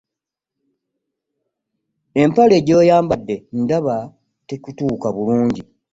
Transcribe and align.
Empale 2.21 2.57
gy'oyambadde 2.65 3.35
ndaba 3.61 3.95
tekutuuka 4.47 5.07
bulungi. 5.15 5.63